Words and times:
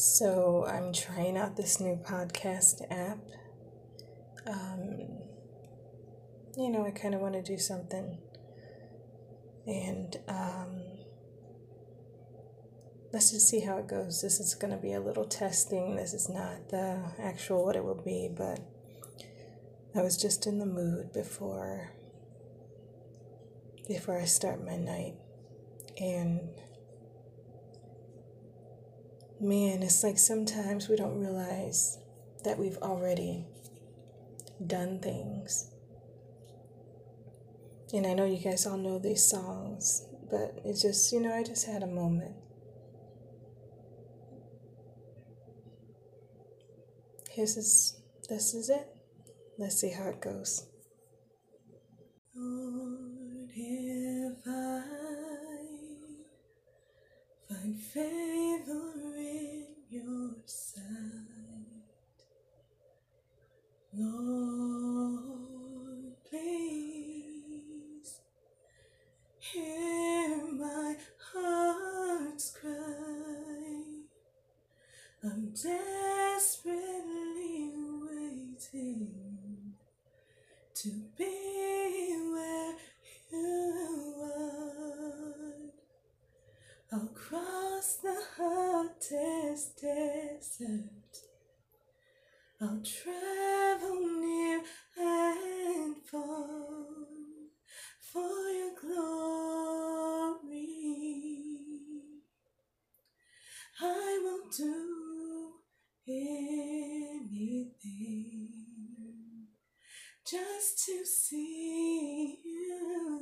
So 0.00 0.64
I'm 0.64 0.94
trying 0.94 1.36
out 1.36 1.58
this 1.58 1.78
new 1.78 1.94
podcast 1.96 2.80
app. 2.90 3.18
Um, 4.46 4.96
you 6.56 6.70
know, 6.70 6.86
I 6.86 6.90
kind 6.90 7.14
of 7.14 7.20
want 7.20 7.34
to 7.34 7.42
do 7.42 7.58
something. 7.58 8.16
And 9.66 10.16
um, 10.26 10.80
let's 13.12 13.32
just 13.32 13.46
see 13.46 13.60
how 13.60 13.76
it 13.76 13.88
goes. 13.88 14.22
This 14.22 14.40
is 14.40 14.54
going 14.54 14.70
to 14.70 14.78
be 14.78 14.94
a 14.94 15.00
little 15.00 15.26
testing. 15.26 15.96
This 15.96 16.14
is 16.14 16.30
not 16.30 16.70
the 16.70 17.12
actual 17.18 17.66
what 17.66 17.76
it 17.76 17.84
will 17.84 18.02
be, 18.02 18.30
but 18.34 18.58
I 19.94 20.00
was 20.00 20.16
just 20.16 20.46
in 20.46 20.58
the 20.60 20.64
mood 20.64 21.12
before 21.12 21.92
before 23.86 24.18
I 24.18 24.24
start 24.24 24.64
my 24.64 24.76
night. 24.76 25.16
And 26.00 26.48
man, 29.40 29.82
it's 29.82 30.02
like 30.02 30.18
sometimes 30.18 30.88
we 30.88 30.96
don't 30.96 31.18
realize 31.18 31.98
that 32.44 32.58
we've 32.58 32.76
already 32.78 33.46
done 34.66 35.00
things. 35.00 35.70
And 37.92 38.06
I 38.06 38.14
know 38.14 38.24
you 38.26 38.38
guys 38.38 38.66
all 38.66 38.76
know 38.76 38.98
these 38.98 39.24
songs, 39.24 40.06
but 40.30 40.60
it's 40.64 40.82
just, 40.82 41.12
you 41.12 41.20
know, 41.20 41.34
I 41.34 41.42
just 41.42 41.66
had 41.66 41.82
a 41.82 41.86
moment. 41.86 42.36
This, 47.36 47.98
this 48.28 48.52
is 48.52 48.68
it. 48.68 48.86
Let's 49.56 49.80
see 49.80 49.90
how 49.90 50.08
it 50.10 50.20
goes. 50.20 50.66
Lord, 52.34 52.89
Lord, 64.02 65.20
please 66.30 68.10
hear 69.38 70.38
my 70.58 70.96
heart's 71.34 72.50
cry. 72.58 74.06
I'm 75.22 75.50
desperately 75.50 76.80
waiting 78.08 79.74
to 80.76 80.88
be 81.18 82.16
where 82.32 82.74
you 83.30 84.14
are. 84.22 85.72
I'll 86.92 87.08
cross 87.08 87.96
the 88.02 88.16
hottest 88.38 89.78
desert. 89.82 91.14
I'll 92.62 92.82
travel 92.82 93.29
just 110.30 110.86
to 110.86 111.04
see 111.04 112.38
you, 112.44 113.20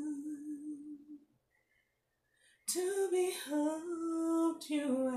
to 2.67 3.09
behold 3.11 4.63
you 4.69 5.09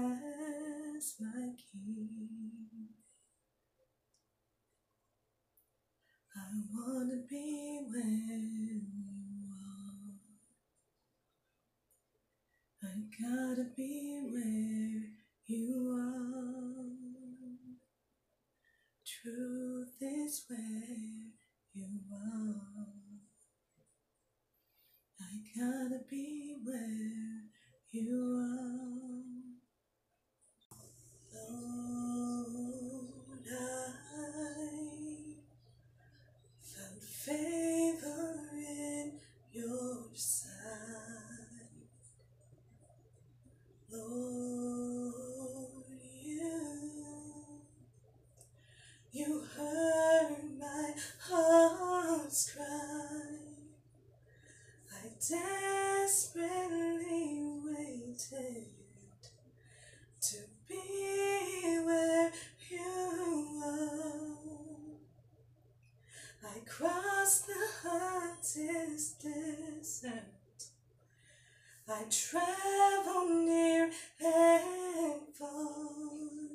as 0.95 1.16
my 1.20 1.50
king. 1.58 2.88
I 6.33 6.39
want 6.73 7.11
to 7.11 7.17
be 7.30 7.81
where 7.89 8.05
you 8.05 8.82
are. 12.82 12.83
I 12.83 12.86
gotta 13.21 13.65
be 13.76 14.21
where 14.32 15.10
you 15.45 15.98
are. 15.99 16.86
Truth 19.04 19.98
is 19.99 20.45
where 20.48 21.40
you 21.73 22.02
are. 22.14 22.55
I 25.21 25.39
gotta 25.58 25.99
be 26.09 26.55
where 26.64 27.45
you 27.92 28.36
are. 28.37 28.90
Desperately 55.30 56.42
waited 57.64 58.65
to 60.20 60.37
be 60.67 61.80
where 61.86 62.32
you 62.70 63.61
are. 63.64 64.32
I 66.43 66.59
crossed 66.67 67.45
the 67.45 67.67
hottest 67.83 69.21
desert. 69.21 70.64
I 71.88 72.03
travel 72.09 73.30
near 73.45 73.92
and 74.20 75.21
far 75.38 76.51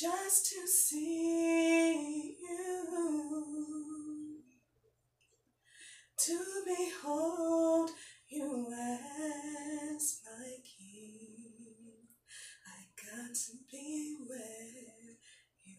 just 0.00 0.46
to 0.46 0.64
see 0.68 2.36
you, 2.40 4.42
to 6.16 6.38
behold 6.64 7.90
you 8.28 8.72
as 8.72 10.20
my 10.24 10.50
king. 10.62 12.06
I 12.64 12.86
got 12.94 13.34
to 13.34 13.52
be 13.72 14.18
where 14.24 15.16
you 15.64 15.74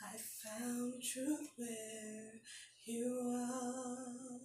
are. 0.00 0.10
I 0.10 0.16
found 0.16 1.02
truth 1.02 1.50
where 1.56 2.40
you 2.86 3.34
are. 3.36 4.40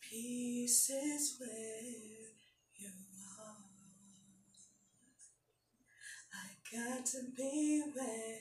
Peace 0.00 0.90
is 0.90 1.36
where 1.38 2.23
got 6.74 7.06
to 7.06 7.18
be 7.36 7.82
where 7.94 8.40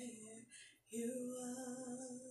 you 0.90 1.36
are. 1.40 2.24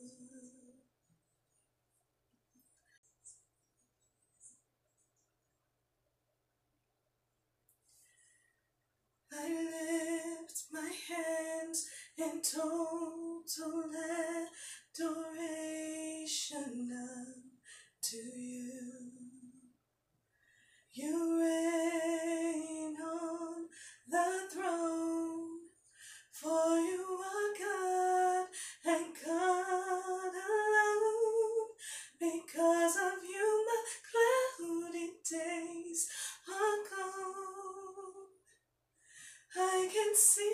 I 9.33 9.49
lift 9.49 10.59
my 10.73 10.91
hands 11.09 11.89
in 12.19 12.43
total 12.43 13.85
adoration 14.99 16.72
sing 40.15 40.52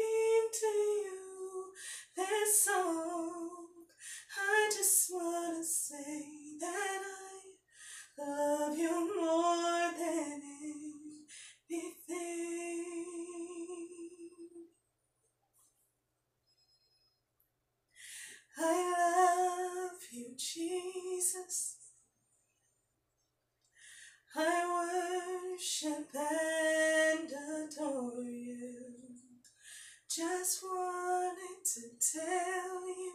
just 30.48 30.62
wanted 30.62 31.62
to 31.62 31.80
tell 32.00 32.88
you, 32.88 33.12